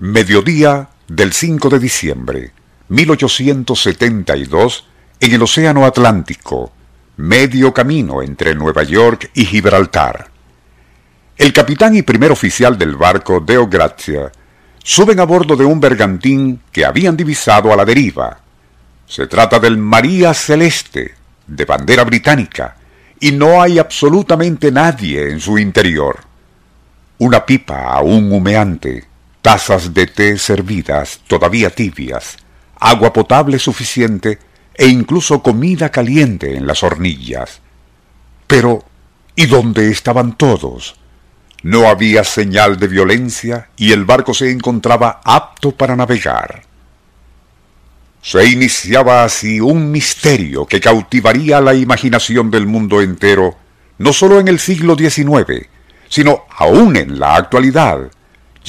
Mediodía 0.00 0.90
del 1.08 1.32
5 1.32 1.70
de 1.70 1.80
diciembre, 1.80 2.52
1872, 2.88 4.86
en 5.18 5.34
el 5.34 5.42
Océano 5.42 5.84
Atlántico, 5.84 6.70
medio 7.16 7.74
camino 7.74 8.22
entre 8.22 8.54
Nueva 8.54 8.84
York 8.84 9.28
y 9.34 9.44
Gibraltar. 9.44 10.30
El 11.36 11.52
capitán 11.52 11.96
y 11.96 12.02
primer 12.02 12.30
oficial 12.30 12.78
del 12.78 12.94
barco 12.94 13.40
Deo 13.40 13.66
Grazia 13.66 14.30
suben 14.84 15.18
a 15.18 15.24
bordo 15.24 15.56
de 15.56 15.64
un 15.64 15.80
bergantín 15.80 16.60
que 16.70 16.84
habían 16.84 17.16
divisado 17.16 17.72
a 17.72 17.76
la 17.76 17.84
deriva. 17.84 18.38
Se 19.04 19.26
trata 19.26 19.58
del 19.58 19.78
María 19.78 20.32
Celeste, 20.32 21.16
de 21.44 21.64
bandera 21.64 22.04
británica, 22.04 22.76
y 23.18 23.32
no 23.32 23.60
hay 23.60 23.80
absolutamente 23.80 24.70
nadie 24.70 25.28
en 25.28 25.40
su 25.40 25.58
interior. 25.58 26.20
Una 27.18 27.44
pipa 27.44 27.94
aún 27.94 28.30
humeante 28.30 29.08
tazas 29.42 29.94
de 29.94 30.06
té 30.06 30.38
servidas, 30.38 31.20
todavía 31.26 31.70
tibias, 31.70 32.36
agua 32.78 33.12
potable 33.12 33.58
suficiente 33.58 34.38
e 34.74 34.86
incluso 34.88 35.42
comida 35.42 35.90
caliente 35.90 36.56
en 36.56 36.66
las 36.66 36.82
hornillas. 36.82 37.60
Pero, 38.46 38.84
¿y 39.34 39.46
dónde 39.46 39.90
estaban 39.90 40.36
todos? 40.36 40.96
No 41.62 41.88
había 41.88 42.22
señal 42.22 42.78
de 42.78 42.86
violencia 42.86 43.68
y 43.76 43.92
el 43.92 44.04
barco 44.04 44.32
se 44.32 44.50
encontraba 44.50 45.20
apto 45.24 45.72
para 45.72 45.96
navegar. 45.96 46.62
Se 48.22 48.46
iniciaba 48.46 49.24
así 49.24 49.60
un 49.60 49.90
misterio 49.90 50.66
que 50.66 50.80
cautivaría 50.80 51.60
la 51.60 51.74
imaginación 51.74 52.50
del 52.50 52.66
mundo 52.66 53.00
entero, 53.00 53.56
no 53.98 54.12
sólo 54.12 54.38
en 54.38 54.48
el 54.48 54.58
siglo 54.58 54.96
XIX, 54.96 55.68
sino 56.08 56.44
aún 56.56 56.96
en 56.96 57.18
la 57.18 57.36
actualidad, 57.36 58.10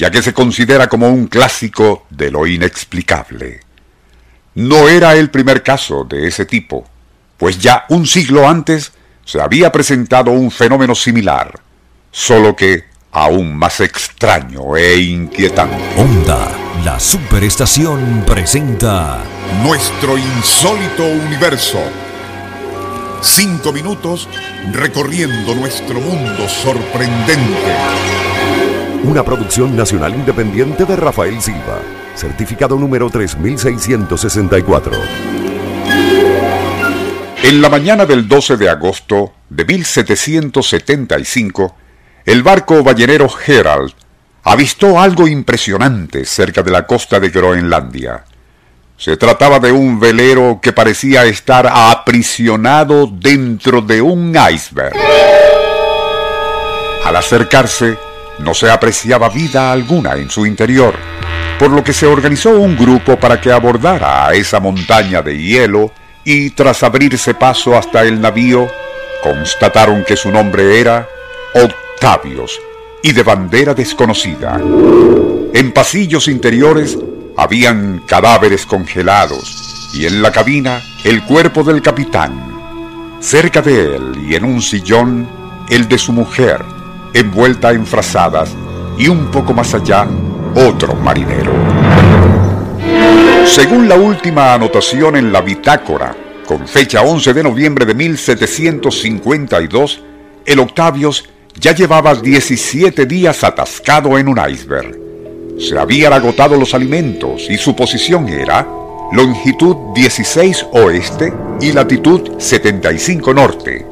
ya 0.00 0.10
que 0.10 0.22
se 0.22 0.32
considera 0.32 0.88
como 0.88 1.10
un 1.10 1.26
clásico 1.26 2.06
de 2.08 2.30
lo 2.30 2.46
inexplicable. 2.46 3.60
No 4.54 4.88
era 4.88 5.14
el 5.14 5.28
primer 5.28 5.62
caso 5.62 6.04
de 6.04 6.26
ese 6.26 6.46
tipo, 6.46 6.88
pues 7.36 7.58
ya 7.58 7.84
un 7.90 8.06
siglo 8.06 8.48
antes 8.48 8.92
se 9.26 9.42
había 9.42 9.70
presentado 9.70 10.30
un 10.30 10.50
fenómeno 10.50 10.94
similar, 10.94 11.52
solo 12.10 12.56
que 12.56 12.84
aún 13.12 13.54
más 13.54 13.80
extraño 13.80 14.74
e 14.74 15.02
inquietante. 15.02 15.76
Onda, 15.98 16.50
la 16.82 16.98
superestación 16.98 18.24
presenta 18.26 19.18
Nuestro 19.62 20.16
insólito 20.16 21.04
universo. 21.04 21.78
Cinco 23.20 23.70
minutos 23.70 24.30
recorriendo 24.72 25.54
nuestro 25.54 26.00
mundo 26.00 26.48
sorprendente. 26.48 28.29
Una 29.02 29.24
producción 29.24 29.74
nacional 29.74 30.14
independiente 30.14 30.84
de 30.84 30.94
Rafael 30.94 31.40
Silva. 31.40 31.80
Certificado 32.14 32.76
número 32.76 33.08
3664. 33.08 34.92
En 37.42 37.62
la 37.62 37.70
mañana 37.70 38.04
del 38.04 38.28
12 38.28 38.58
de 38.58 38.68
agosto 38.68 39.32
de 39.48 39.64
1775, 39.64 41.74
el 42.26 42.42
barco 42.42 42.82
ballenero 42.82 43.30
Herald 43.46 43.94
avistó 44.42 45.00
algo 45.00 45.26
impresionante 45.26 46.26
cerca 46.26 46.62
de 46.62 46.70
la 46.70 46.86
costa 46.86 47.18
de 47.18 47.30
Groenlandia. 47.30 48.26
Se 48.98 49.16
trataba 49.16 49.60
de 49.60 49.72
un 49.72 49.98
velero 49.98 50.60
que 50.60 50.74
parecía 50.74 51.24
estar 51.24 51.66
aprisionado 51.66 53.06
dentro 53.06 53.80
de 53.80 54.02
un 54.02 54.36
iceberg. 54.52 54.92
Al 57.02 57.16
acercarse, 57.16 57.96
no 58.42 58.54
se 58.54 58.70
apreciaba 58.70 59.28
vida 59.28 59.72
alguna 59.72 60.14
en 60.14 60.30
su 60.30 60.46
interior, 60.46 60.94
por 61.58 61.70
lo 61.70 61.84
que 61.84 61.92
se 61.92 62.06
organizó 62.06 62.58
un 62.58 62.76
grupo 62.76 63.18
para 63.18 63.40
que 63.40 63.52
abordara 63.52 64.26
a 64.26 64.34
esa 64.34 64.60
montaña 64.60 65.22
de 65.22 65.36
hielo 65.36 65.92
y 66.24 66.50
tras 66.50 66.82
abrirse 66.82 67.34
paso 67.34 67.76
hasta 67.76 68.02
el 68.02 68.20
navío, 68.20 68.68
constataron 69.22 70.04
que 70.04 70.16
su 70.16 70.30
nombre 70.30 70.80
era 70.80 71.08
Octavios 71.54 72.60
y 73.02 73.12
de 73.12 73.22
bandera 73.22 73.74
desconocida. 73.74 74.60
En 75.52 75.72
pasillos 75.72 76.28
interiores 76.28 76.98
habían 77.36 78.02
cadáveres 78.06 78.66
congelados 78.66 79.90
y 79.94 80.06
en 80.06 80.22
la 80.22 80.30
cabina 80.30 80.80
el 81.04 81.24
cuerpo 81.24 81.62
del 81.62 81.82
capitán. 81.82 83.18
Cerca 83.20 83.60
de 83.60 83.96
él 83.96 84.12
y 84.26 84.34
en 84.34 84.44
un 84.44 84.62
sillón 84.62 85.28
el 85.68 85.88
de 85.88 85.98
su 85.98 86.12
mujer, 86.12 86.64
envuelta 87.14 87.72
en 87.72 87.86
frazadas, 87.86 88.50
y 88.98 89.08
un 89.08 89.30
poco 89.30 89.54
más 89.54 89.72
allá, 89.74 90.06
otro 90.54 90.94
marinero. 90.94 91.52
Según 93.46 93.88
la 93.88 93.96
última 93.96 94.52
anotación 94.54 95.16
en 95.16 95.32
la 95.32 95.40
bitácora, 95.40 96.14
con 96.46 96.68
fecha 96.68 97.00
11 97.02 97.32
de 97.32 97.42
noviembre 97.42 97.86
de 97.86 97.94
1752, 97.94 100.02
el 100.46 100.58
Octavios 100.58 101.28
ya 101.58 101.74
llevaba 101.74 102.14
17 102.14 103.06
días 103.06 103.42
atascado 103.44 104.18
en 104.18 104.28
un 104.28 104.38
iceberg. 104.48 104.98
Se 105.58 105.78
habían 105.78 106.12
agotado 106.12 106.56
los 106.56 106.74
alimentos 106.74 107.48
y 107.50 107.56
su 107.56 107.74
posición 107.76 108.28
era 108.28 108.66
longitud 109.12 109.76
16 109.94 110.66
oeste 110.72 111.32
y 111.60 111.72
latitud 111.72 112.38
75 112.38 113.34
norte, 113.34 113.86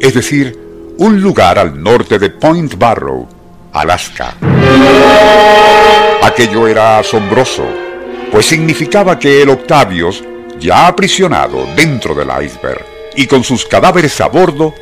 es 0.00 0.14
decir, 0.14 0.65
un 0.98 1.20
lugar 1.20 1.58
al 1.58 1.82
norte 1.82 2.18
de 2.18 2.30
Point 2.30 2.74
Barrow, 2.78 3.28
Alaska. 3.72 4.34
Aquello 6.22 6.66
era 6.66 6.98
asombroso, 6.98 7.64
pues 8.32 8.46
significaba 8.46 9.18
que 9.18 9.42
el 9.42 9.50
Octavius, 9.50 10.24
ya 10.58 10.86
aprisionado 10.86 11.66
dentro 11.76 12.14
del 12.14 12.28
iceberg 12.42 12.84
y 13.14 13.26
con 13.26 13.44
sus 13.44 13.66
cadáveres 13.66 14.20
a 14.20 14.28
bordo, 14.28 14.74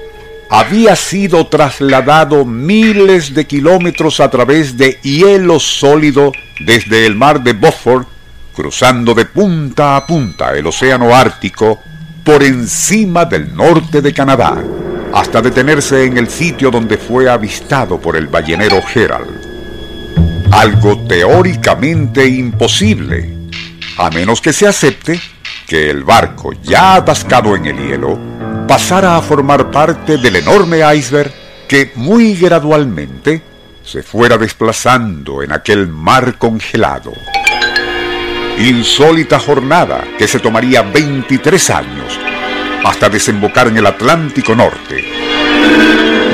había 0.51 0.95
sido 0.95 1.47
trasladado 1.49 2.45
miles 2.45 3.35
de 3.35 3.47
kilómetros 3.47 4.21
a 4.21 4.31
través 4.31 4.77
de 4.77 5.01
hielo 5.03 5.59
sólido 5.59 6.33
desde 6.61 7.07
el 7.07 7.17
mar 7.17 7.43
de 7.43 7.55
Beaufort, 7.55 8.07
cruzando 8.55 9.15
de 9.15 9.25
punta 9.25 9.97
a 9.97 10.07
punta 10.07 10.53
el 10.57 10.67
océano 10.67 11.15
Ártico 11.15 11.81
por 12.25 12.45
encima 12.45 13.25
del 13.25 13.55
norte 13.55 14.01
de 14.01 14.15
Canadá 14.15 14.63
hasta 15.15 15.41
detenerse 15.41 16.07
en 16.07 16.19
el 16.19 16.29
sitio 16.29 16.73
donde 16.73 16.99
fue 16.99 17.31
avistado 17.31 18.01
por 18.01 18.17
el 18.17 18.27
ballenero 18.27 18.83
Herald. 18.93 19.47
Algo 20.51 21.07
teóricamente 21.07 22.27
imposible, 22.27 23.33
a 23.97 24.11
menos 24.11 24.41
que 24.41 24.53
se 24.53 24.67
acepte 24.67 25.21
que 25.69 25.89
el 25.89 26.03
barco, 26.03 26.53
ya 26.65 26.97
atascado 26.97 27.55
en 27.55 27.67
el 27.67 27.77
hielo, 27.77 28.19
pasara 28.67 29.17
a 29.17 29.23
formar 29.23 29.71
parte 29.71 30.19
del 30.19 30.35
enorme 30.35 30.81
iceberg 30.97 31.33
que 31.69 31.93
muy 31.95 32.35
gradualmente 32.35 33.41
se 33.85 34.03
fuera 34.03 34.37
desplazando 34.37 35.45
en 35.45 35.53
aquel 35.53 35.87
mar 35.87 36.39
congelado. 36.39 37.13
Insólita 38.59 39.39
jornada 39.39 40.03
que 40.19 40.27
se 40.27 40.41
tomaría 40.41 40.83
23 40.83 41.71
años 41.71 42.19
hasta 42.85 43.09
desembocar 43.09 43.69
en 43.69 43.79
el 43.79 43.87
Atlántico 43.87 44.55
Norte. 44.55 45.05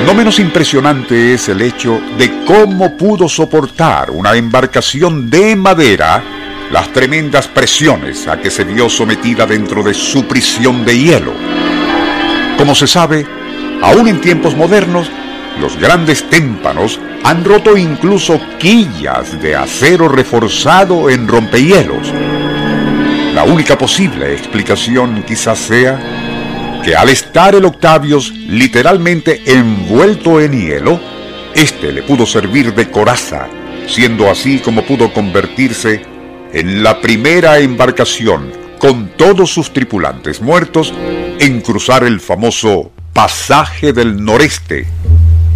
No 0.05 0.15
menos 0.15 0.39
impresionante 0.39 1.35
es 1.35 1.49
el 1.49 1.63
hecho 1.63 2.01
de 2.19 2.45
cómo 2.45 2.97
pudo 2.97 3.29
soportar 3.29 4.11
una 4.11 4.35
embarcación 4.35 5.31
de 5.31 5.55
madera 5.57 6.23
las 6.71 6.93
tremendas 6.93 7.49
presiones 7.49 8.27
a 8.29 8.41
que 8.41 8.51
se 8.51 8.65
vio 8.65 8.89
sometida 8.89 9.47
dentro 9.47 9.83
de 9.83 9.95
su 9.95 10.27
prisión 10.27 10.85
de 10.85 10.99
hielo. 10.99 11.33
Como 12.57 12.75
se 12.75 12.87
sabe, 12.87 13.27
aún 13.83 14.09
en 14.09 14.21
tiempos 14.21 14.57
modernos, 14.57 15.11
los 15.61 15.77
grandes 15.77 16.29
témpanos 16.31 16.99
han 17.25 17.45
roto 17.45 17.77
incluso 17.77 18.41
quillas 18.59 19.41
de 19.41 19.57
acero 19.57 20.09
reforzado 20.09 21.11
en 21.11 21.29
rompehielos. 21.29 22.13
La 23.35 23.45
única 23.45 23.77
posible 23.77 24.33
explicación 24.33 25.25
quizás 25.27 25.59
sea 25.59 26.20
que 26.83 26.97
al 26.97 27.09
estar 27.09 27.55
el 27.55 27.65
Octavios 27.65 28.33
literalmente 28.33 29.43
envuelto 29.47 30.41
en 30.41 30.53
hielo, 30.53 31.01
éste 31.55 31.93
le 31.93 32.03
pudo 32.03 32.27
servir 32.27 32.75
de 32.75 32.91
coraza, 32.91 33.49
siendo 33.87 34.31
así 34.31 34.59
como 34.59 34.85
pudo 34.85 35.13
convertirse 35.13 36.03
en 36.53 36.83
la 36.83 37.01
primera 37.01 37.59
embarcación 37.59 38.53
con 38.79 39.11
todos 39.17 39.53
sus 39.53 39.73
tripulantes 39.73 40.41
muertos 40.41 40.93
en 41.39 41.61
cruzar 41.61 42.05
el 42.05 42.21
famoso 42.21 42.93
pasaje 43.13 43.93
del 43.93 44.25
noreste, 44.25 44.87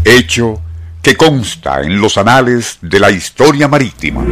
hecho 0.04 0.60
que 1.02 1.16
consta 1.16 1.80
en 1.82 2.00
los 2.00 2.18
anales 2.18 2.78
de 2.82 3.00
la 3.00 3.10
historia 3.10 3.68
marítima. 3.68 4.24